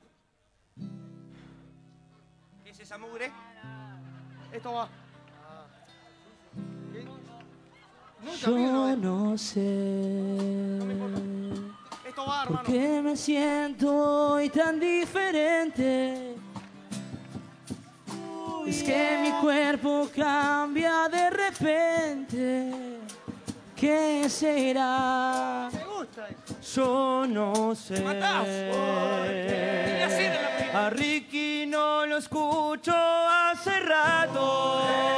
¿Qué 2.64 2.70
es 2.72 2.80
esa 2.80 2.98
mugre? 2.98 3.32
Esto 4.52 4.74
va. 4.74 4.88
Nunca 8.28 8.46
Yo 8.46 8.96
no 8.98 9.38
sé 9.38 10.80
Esto 12.06 12.26
va, 12.26 12.46
por 12.46 12.64
qué 12.64 13.02
me 13.02 13.16
siento 13.16 14.34
hoy 14.34 14.50
tan 14.50 14.80
diferente. 14.80 16.36
Es 18.68 18.84
que 18.84 19.20
mi 19.22 19.32
cuerpo 19.40 20.10
cambia 20.14 21.08
de 21.08 21.30
repente. 21.30 23.00
¿Qué 23.76 24.28
será? 24.28 25.70
Me 25.72 25.86
gusta 25.86 26.28
eso. 26.28 26.76
Yo 26.76 27.26
no 27.28 27.74
sé. 27.76 28.04
A 30.74 30.90
Ricky 30.90 31.66
no 31.66 32.06
lo 32.06 32.18
escucho 32.18 32.94
hace 32.94 33.80
rato. 33.80 35.18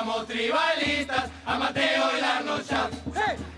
Escuchamos 0.00 0.26
tribalistas, 0.28 1.24
a 1.44 1.58
Mateo 1.58 2.04
y 2.16 2.20
la 2.22 2.40
noche. 2.40 2.74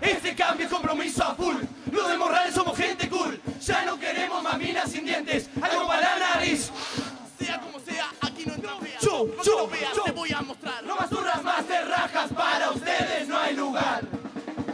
Este 0.01 0.35
cambio 0.35 0.65
es 0.65 0.71
compromiso 0.73 1.23
a 1.23 1.35
full. 1.35 1.55
Los 1.89 2.09
de 2.09 2.17
Morales 2.17 2.53
somos 2.53 2.75
gente 2.75 3.07
cool. 3.09 3.39
Ya 3.61 3.85
no 3.85 3.97
queremos 3.97 4.43
más 4.43 4.57
minas 4.57 4.91
sin 4.91 5.05
dientes, 5.05 5.49
algo 5.61 5.87
para 5.87 6.01
la 6.01 6.33
nariz. 6.35 6.69
Sea 7.39 7.61
como 7.61 7.79
sea, 7.79 8.07
aquí 8.19 8.43
no 8.45 8.55
entra 8.55 8.71
fea. 8.81 8.99
Yo, 9.01 9.25
Cuando 9.25 9.43
yo, 9.43 9.57
lo 9.59 9.67
veas, 9.69 9.95
yo. 9.95 10.03
te 10.03 10.11
voy 10.11 10.33
a 10.33 10.41
mostrar. 10.41 10.83
No 10.83 10.97
más 10.97 11.09
turras, 11.09 11.41
más 11.43 11.65
de 11.65 11.81
rajas, 11.85 12.29
para 12.35 12.71
ustedes 12.71 13.27
no 13.29 13.39
hay 13.39 13.55
lugar. 13.55 14.01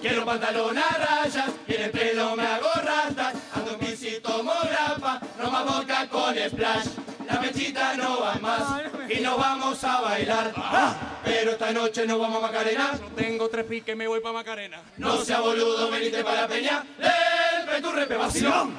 Quiero 0.01 0.25
pantalón 0.25 0.75
a 0.75 0.89
rayas, 0.97 1.51
y 1.67 1.75
en 1.75 1.82
el 1.84 1.91
pelo 1.91 2.36
me 2.36 2.47
hago 2.47 2.69
rastas. 2.84 3.36
Ando 3.53 3.73
en 3.73 3.79
bici, 3.79 4.19
tomo 4.23 4.53
grapa, 4.63 5.21
no 5.39 5.51
más 5.51 5.65
boca 5.65 6.08
con 6.10 6.34
splash. 6.36 6.88
La 7.27 7.39
mechita 7.39 7.93
no 7.95 8.21
va 8.21 8.34
más, 8.41 8.88
y 9.10 9.19
nos 9.22 9.38
vamos 9.38 9.84
a 9.84 10.02
bailar. 10.02 10.54
Ah, 10.56 10.93
Pero 11.24 11.52
esta 11.52 11.72
noche 11.72 12.06
no 12.06 12.19
vamos 12.19 12.38
a 12.43 12.48
Macarena. 12.48 12.91
No 13.00 13.08
tengo 13.15 13.50
tres 13.50 13.65
piques, 13.65 13.95
me 13.95 14.08
voy 14.08 14.19
para 14.19 14.34
Macarena. 14.34 14.82
No 14.98 15.17
sea 15.24 15.39
boludo, 15.39 15.89
venite 15.89 16.24
para 16.24 16.41
la 16.41 16.48
peña. 16.48 16.84
El 17.00 17.65
peturrepe 17.65 18.15
vacilón. 18.15 18.78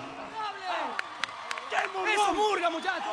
¡Eso 2.12 2.26
es 2.28 2.34
murga, 2.34 2.70
muchachos! 2.70 3.12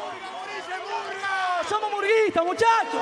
Somos 1.70 1.92
murguistas, 1.92 2.44
muchachos. 2.46 3.02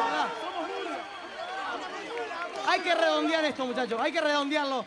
Hay 2.68 2.80
que 2.82 2.96
redondear 2.96 3.46
esto, 3.46 3.66
muchachos. 3.66 4.00
Hay 4.02 4.12
que 4.12 4.22
redondearlo. 4.22 4.86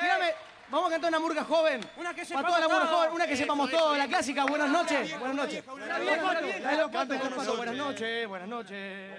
Tírame. 0.00 0.45
Vamos 0.70 0.88
a 0.88 0.90
cantar 0.90 1.10
una 1.10 1.20
murga 1.20 1.44
joven. 1.44 1.80
Una 1.96 2.12
que 2.12 2.24
Para 2.24 2.48
toda 2.48 2.60
la 2.60 2.66
sepamos 2.66 2.82
murga 2.82 2.96
joven. 2.96 3.12
Una 3.14 3.26
que 3.26 3.36
sepamos 3.36 3.70
todos. 3.70 3.98
La 3.98 4.08
clásica. 4.08 4.44
Buenas 4.46 4.70
noches. 4.70 5.18
Buenas 5.18 5.36
noches. 5.36 5.66
Buenas 5.66 6.00
noches. 6.00 7.56
Buenas 7.56 7.76
noches. 7.76 8.28
Buenas 8.28 8.48
noches. 8.48 9.10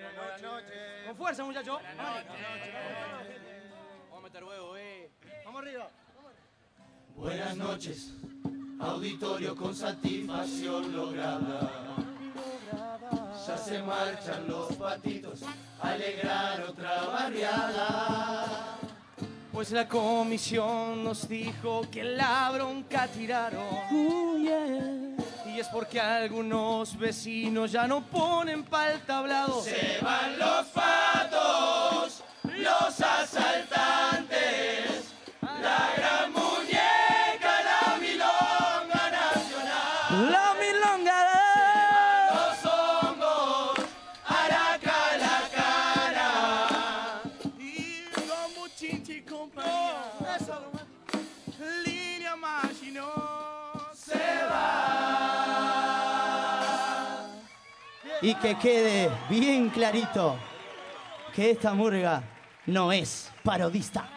Con 1.07 1.15
fuerza, 1.15 1.43
muchachos. 1.45 1.79
Vamos 4.09 4.19
a 4.19 4.21
meter 4.21 4.43
huevo, 4.43 4.77
eh. 4.77 5.09
Vamos 5.45 5.61
arriba. 5.61 5.89
Buenas 7.15 7.57
noches, 7.57 8.13
auditorio 8.79 9.55
con 9.55 9.73
satisfacción 9.73 10.95
lograda. 10.95 11.71
Ya 13.47 13.57
se 13.57 13.81
marchan 13.81 14.47
los 14.47 14.75
patitos 14.75 15.41
a 15.81 15.89
alegrar 15.89 16.61
otra 16.61 17.05
barriada. 17.05 18.76
Pues 19.57 19.71
la 19.71 19.87
comisión 19.87 21.03
nos 21.03 21.27
dijo 21.27 21.81
que 21.91 22.03
la 22.03 22.51
bronca 22.51 23.07
tiraron. 23.07 23.65
Uh, 23.89 24.37
yeah. 24.37 25.51
Y 25.51 25.59
es 25.59 25.67
porque 25.69 25.99
algunos 25.99 26.95
vecinos 26.95 27.71
ya 27.71 27.87
no 27.87 28.03
ponen 28.03 28.63
pa'l 28.63 29.01
tablado. 29.07 29.59
Se 29.63 29.97
van 29.99 30.37
los 30.37 30.63
patos, 30.67 31.86
que 58.41 58.55
quede 58.55 59.09
bien 59.29 59.69
clarito 59.69 60.37
que 61.33 61.51
esta 61.51 61.73
murga 61.73 62.23
no 62.65 62.91
es 62.91 63.31
parodista. 63.43 64.09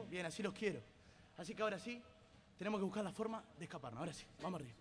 Bien, 0.00 0.10
bien, 0.10 0.26
así 0.26 0.42
los 0.42 0.52
quiero. 0.54 0.80
Así 1.38 1.54
que 1.54 1.62
ahora 1.62 1.78
sí, 1.78 2.00
tenemos 2.58 2.78
que 2.80 2.84
buscar 2.84 3.04
la 3.04 3.12
forma 3.12 3.42
de 3.58 3.64
escaparnos. 3.64 4.00
Ahora 4.00 4.12
sí, 4.12 4.24
vamos 4.42 4.60
arriba. 4.60 4.74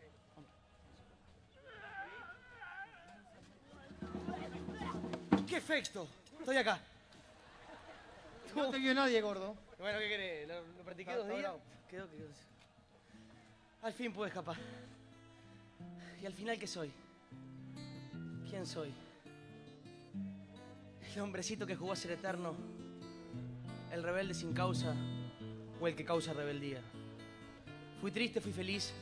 ¡Qué 5.48 5.58
efecto! 5.58 6.08
Estoy 6.40 6.58
acá. 6.58 6.80
No 8.56 8.70
te 8.70 8.78
vio 8.80 8.94
nadie, 8.94 9.22
gordo. 9.22 9.56
Bueno, 9.78 10.00
¿qué 10.00 10.10
querés? 10.10 10.48
Lo, 10.48 10.62
lo 10.78 10.84
practiqué 10.84 11.12
Está- 11.12 11.24
dos 11.28 11.38
días. 11.38 11.54
Quedó, 11.90 12.10
quedó. 12.10 12.28
Al 13.82 13.94
fin 13.94 14.12
pude 14.14 14.28
escapar. 14.28 14.58
¿Y 16.22 16.26
al 16.26 16.34
final 16.34 16.60
qué 16.60 16.68
soy? 16.68 16.92
¿Quién 18.50 18.66
soy? 18.66 18.94
¿El 21.16 21.22
hombrecito 21.22 21.66
que 21.66 21.76
jugó 21.76 21.94
a 21.94 21.96
ser 21.96 22.12
eterno? 22.12 22.56
¿El 23.92 24.04
rebelde 24.04 24.34
sin 24.34 24.54
causa? 24.54 24.96
¿O 25.82 25.88
el 25.88 25.96
que 25.96 26.06
causa 26.06 26.34
rebeldía? 26.34 26.82
Fui 28.02 28.12
triste, 28.12 28.40
fui 28.40 28.54
feliz. 28.54 28.94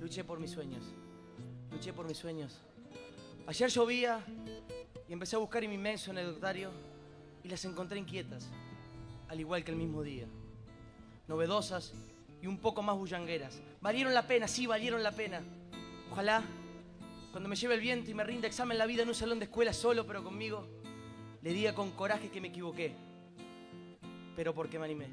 Luché 0.00 0.22
por 0.22 0.38
mis 0.38 0.50
sueños. 0.50 0.84
Luché 1.72 1.92
por 1.92 2.06
mis 2.06 2.16
sueños. 2.16 2.60
Ayer 3.46 3.68
llovía 3.68 4.24
y 5.08 5.12
empecé 5.12 5.36
a 5.36 5.40
buscar 5.40 5.64
en 5.64 5.70
mi 5.70 5.76
inmenso 5.76 6.12
anecdotario 6.12 6.70
y 7.42 7.48
las 7.48 7.64
encontré 7.64 7.98
inquietas, 7.98 8.48
al 9.28 9.40
igual 9.40 9.64
que 9.64 9.72
el 9.72 9.76
mismo 9.76 10.02
día. 10.02 10.26
Novedosas 11.26 11.92
y 12.40 12.46
un 12.46 12.58
poco 12.58 12.82
más 12.82 12.96
bullangueras. 12.96 13.60
Valieron 13.80 14.14
la 14.14 14.26
pena, 14.26 14.46
sí, 14.46 14.66
valieron 14.66 15.02
la 15.02 15.12
pena. 15.12 15.42
Ojalá, 16.10 16.42
cuando 17.32 17.48
me 17.48 17.56
lleve 17.56 17.74
el 17.74 17.80
viento 17.80 18.10
y 18.10 18.14
me 18.14 18.22
rinda 18.22 18.46
examen 18.46 18.78
la 18.78 18.86
vida 18.86 19.02
en 19.02 19.08
un 19.08 19.14
salón 19.14 19.40
de 19.40 19.46
escuela 19.46 19.72
solo, 19.72 20.06
pero 20.06 20.22
conmigo, 20.22 20.66
le 21.42 21.52
diga 21.52 21.74
con 21.74 21.90
coraje 21.90 22.30
que 22.30 22.40
me 22.40 22.48
equivoqué. 22.48 22.94
Pero 24.36 24.54
porque 24.54 24.78
me 24.78 24.84
animé. 24.86 25.06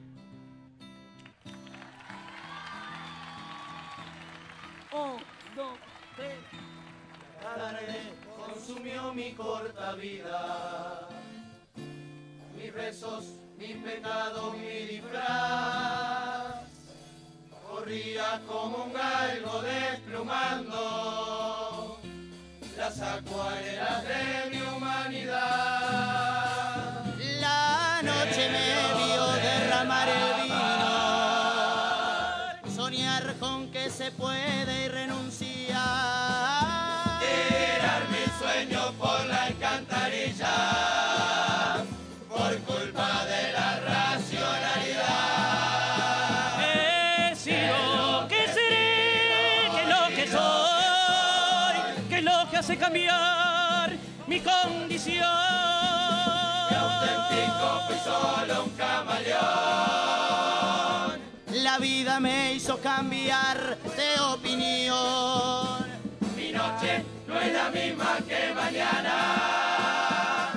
Un, 4.91 5.17
dos, 5.55 5.77
tres. 6.15 6.35
La 7.43 7.55
tarde 7.55 8.13
consumió 8.37 9.13
mi 9.13 9.33
corta 9.33 9.93
vida, 9.93 11.07
mis 12.55 12.73
rezos, 12.73 13.25
mis 13.57 13.77
pecados, 13.77 14.57
mi 14.57 14.85
disfraz. 14.87 16.65
Corría 17.67 18.41
como 18.47 18.83
un 18.85 18.93
galgo 18.93 19.61
desplumando 19.61 20.77
las 22.77 23.01
acuarelas 23.01 24.03
de 24.03 24.49
mi 24.51 24.61
humanidad. 24.61 25.70
Se 34.03 34.11
puede 34.13 34.89
renunciar. 34.89 35.77
Tirar 37.19 38.01
mi 38.09 38.25
sueño 38.39 38.81
por 38.93 39.25
la 39.27 39.43
alcantarilla, 39.43 40.55
por 42.27 42.57
culpa 42.61 43.25
de 43.25 43.51
la 43.53 43.79
racionalidad. 43.91 45.05
He 46.65 47.35
sido, 47.35 48.27
¿qué 48.27 48.47
seré? 48.47 49.69
¿Qué 49.71 49.81
es 49.83 49.89
lo 49.95 50.03
que 50.15 50.25
soy? 50.27 51.75
¿Qué 52.09 52.17
es 52.17 52.23
lo 52.23 52.49
que 52.49 52.57
hace 52.57 52.77
cambiar 52.77 53.91
mi 54.25 54.39
condición? 54.39 55.27
auténtico 56.73 57.67
fui 57.85 57.99
solo 58.03 58.63
un 58.63 58.70
me 62.21 62.53
hizo 62.53 62.79
cambiar 62.79 63.77
de 63.79 64.19
opinión. 64.33 65.85
Mi 66.37 66.51
noche 66.51 67.03
no 67.27 67.39
es 67.39 67.51
la 67.53 67.69
misma 67.71 68.19
que 68.27 68.53
mañana, 68.53 70.51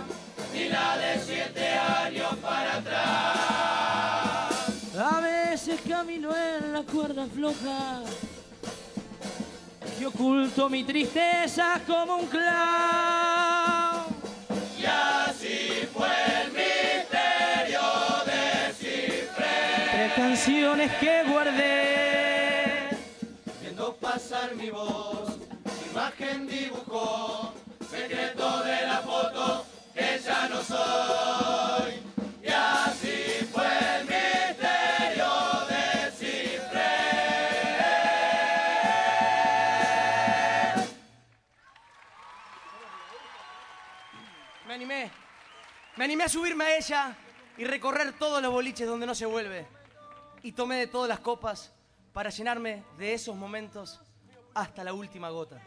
ni 0.53 0.68
la 0.68 0.98
de 0.98 1.18
siete 1.24 1.68
años 1.70 2.35
para 2.42 2.77
atrás. 2.77 3.05
A 4.96 5.20
veces 5.20 5.81
camino 5.88 6.31
en 6.37 6.72
la 6.72 6.83
cuerda 6.83 7.27
floja 7.27 8.03
y 9.98 10.05
oculto 10.05 10.68
mi 10.68 10.85
tristeza 10.85 11.81
como 11.87 12.16
un 12.16 12.27
clown. 12.27 12.44
Y 14.79 14.85
así 14.85 15.88
fue 15.92 16.09
el 16.42 16.53
misterio 16.53 17.81
descifré. 18.27 19.90
Tres 19.90 20.12
canciones 20.14 20.92
que 21.00 21.22
voz, 24.70 25.38
mi 25.38 25.90
imagen 25.90 26.46
dibujó, 26.46 27.53
secreto 27.90 28.62
de 28.62 28.87
la 28.87 28.98
foto 28.98 29.66
que 29.94 30.18
ya 30.24 30.48
no 30.48 30.62
soy. 30.62 32.03
Y 32.42 32.48
así 32.48 33.46
fue 33.53 33.66
el 33.96 34.03
misterio 34.07 35.31
descifré. 35.68 36.81
Me 44.66 44.74
animé. 44.74 45.11
Me 45.96 46.05
animé 46.05 46.24
a 46.24 46.29
subirme 46.29 46.64
a 46.64 46.77
ella 46.77 47.16
y 47.57 47.64
recorrer 47.64 48.18
todos 48.18 48.42
los 48.42 48.53
boliches 48.53 48.87
donde 48.87 49.07
no 49.07 49.14
se 49.14 49.27
vuelve. 49.27 49.66
Y 50.42 50.53
tomé 50.53 50.77
de 50.77 50.87
todas 50.87 51.09
las 51.09 51.20
copas 51.20 51.72
para 52.12 52.31
llenarme 52.31 52.85
de 52.98 53.14
esos 53.14 53.37
momentos 53.37 54.00
hasta 54.54 54.84
la 54.84 54.92
última 54.92 55.30
gota. 55.30 55.60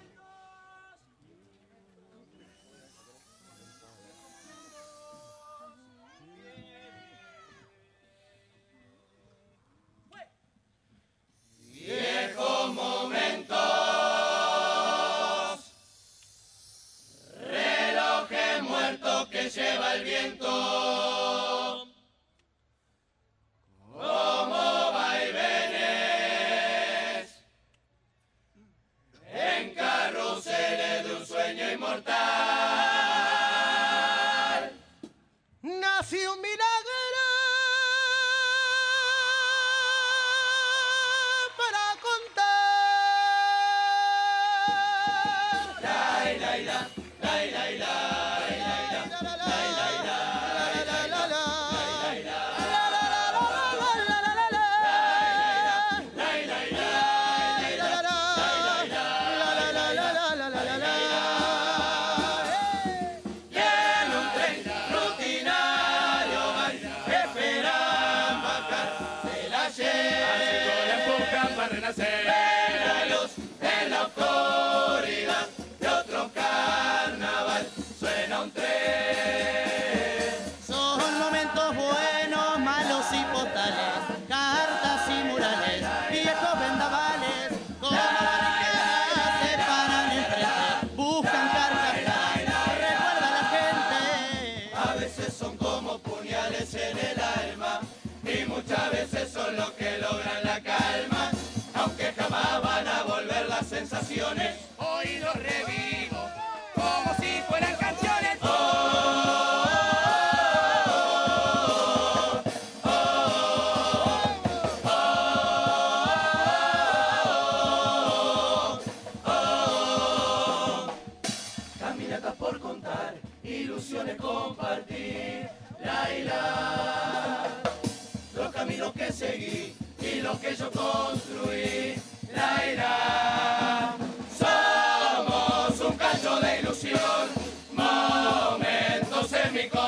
Viejos 11.59 12.73
momentos, 12.73 13.57
relojes 17.39 18.63
muertos 18.63 19.27
que 19.29 19.49
lleva 19.49 19.95
el 19.95 20.03
viento, 20.03 21.16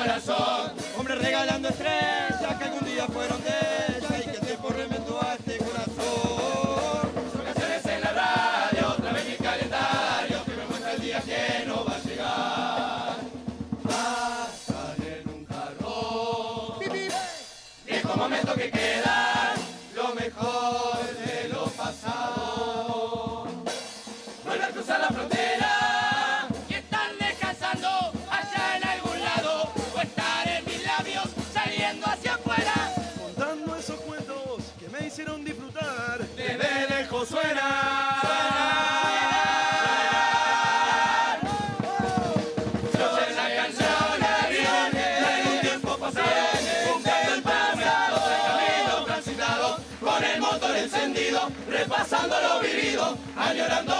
corazón. 0.00 0.72
Hombres 0.96 1.18
regalando 1.18 1.68
estrellas 1.68 2.56
que 2.58 2.64
algún 2.64 2.84
día 2.86 3.06
fueron 3.06 3.42
de 3.42 3.50
ella 3.98 4.18
y 4.18 4.22
que 4.22 4.30
el 4.30 4.40
tiempo 4.40 4.68
reventó 4.70 5.20
a 5.22 5.34
este 5.34 5.58
corazón. 5.58 7.10
Son 7.32 7.44
canciones 7.44 7.84
en 7.84 8.00
la 8.00 8.12
radio, 8.12 8.88
otra 8.96 9.12
vez 9.12 9.28
mi 9.28 9.36
calendario 9.36 10.44
que 10.44 10.52
me 10.52 10.64
muestra 10.66 10.92
el 10.92 11.00
día 11.02 11.20
que 11.20 11.66
no 11.66 11.84
va 11.84 11.96
a 11.96 11.98
llegar. 11.98 13.16
Pasan 13.84 14.96
en 15.06 15.28
un 15.28 15.44
carro. 15.44 16.78
Viejo 17.86 18.16
momento 18.16 18.54
que 18.54 18.70
queda, 18.70 19.29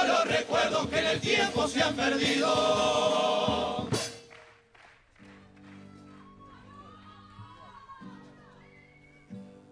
los 0.07 0.29
recuerdos 0.29 0.87
que 0.89 0.99
en 0.99 1.07
el 1.07 1.21
tiempo 1.21 1.67
se 1.67 1.83
han 1.83 1.95
perdido. 1.95 3.89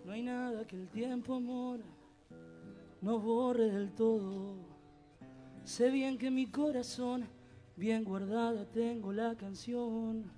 No 0.04 0.12
hay 0.12 0.22
nada 0.22 0.66
que 0.66 0.76
el 0.76 0.88
tiempo, 0.88 1.34
amor, 1.34 1.80
no 3.00 3.18
borre 3.20 3.70
del 3.70 3.92
todo. 3.92 4.56
Sé 5.64 5.90
bien 5.90 6.18
que 6.18 6.30
mi 6.30 6.46
corazón, 6.46 7.28
bien 7.76 8.04
guardada 8.04 8.64
tengo 8.64 9.12
la 9.12 9.34
canción. 9.34 10.32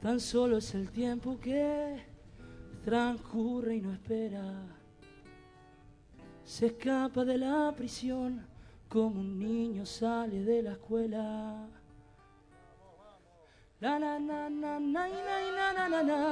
Tan 0.00 0.18
solo 0.18 0.58
es 0.58 0.74
el 0.74 0.90
tiempo 0.90 1.38
que 1.38 2.02
transcurre 2.84 3.76
y 3.76 3.80
no 3.80 3.92
espera. 3.92 4.81
Se 6.44 6.66
escapa 6.66 7.24
de 7.24 7.38
la 7.38 7.72
prisión 7.76 8.44
como 8.88 9.20
un 9.20 9.38
niño 9.38 9.86
sale 9.86 10.42
de 10.44 10.62
la 10.62 10.72
escuela. 10.72 11.68
La 13.80 13.98
na 13.98 14.18
na 14.18 14.48
na 14.48 14.78
na 14.78 14.78
na 14.78 15.08
na 15.08 15.72
na 15.72 15.88
na 15.88 16.02
na, 16.02 16.22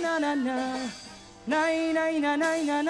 na, 0.00 0.18
na, 0.18 0.34
na. 0.34 0.90
Na, 1.46 1.66
nay, 1.66 2.20
na, 2.20 2.36
nay, 2.36 2.64
na. 2.64 2.82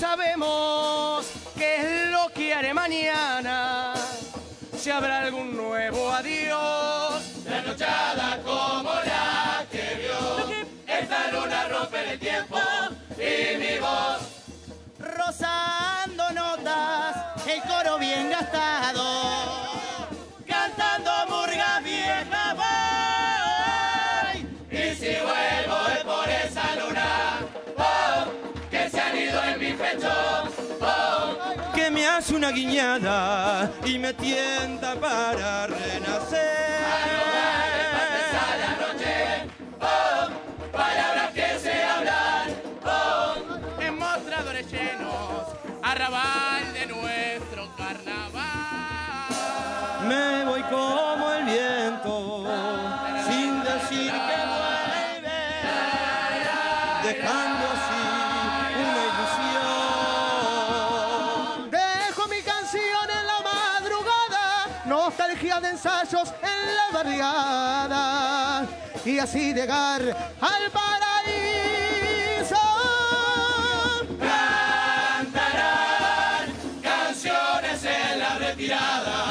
Sabemos 0.00 1.26
qué 1.54 1.76
es 1.76 2.10
lo 2.10 2.32
que 2.32 2.54
haré 2.54 2.72
mañana, 2.72 3.92
si 4.74 4.90
habrá 4.90 5.20
algún 5.20 5.54
nuevo 5.54 6.10
adiós. 6.10 7.22
La 7.46 7.60
nochada 7.60 8.38
como 8.42 8.90
la 8.94 9.66
que 9.70 10.00
vio, 10.00 10.64
esta 10.86 11.30
luna 11.32 11.68
rompe 11.68 12.12
el 12.12 12.18
tiempo 12.18 12.58
y 13.18 13.58
mi 13.58 13.78
voz. 13.78 14.22
Rozando 14.98 16.30
notas, 16.30 17.16
el 17.46 17.60
coro 17.62 17.98
bien 17.98 18.30
gastado. 18.30 19.39
Una 32.40 32.52
guiñada 32.52 33.70
y 33.84 33.98
me 33.98 34.14
tienta 34.14 34.94
para 34.94 35.66
renacer. 35.66 37.59
en 66.18 66.74
la 66.74 66.90
barriada 66.92 68.66
y 69.04 69.18
así 69.20 69.54
llegar 69.54 70.02
al 70.02 70.70
paraíso. 70.72 72.56
Cantarán 74.18 75.72
canciones 76.82 77.84
en 77.84 78.18
la 78.18 78.38
retirada. 78.38 79.29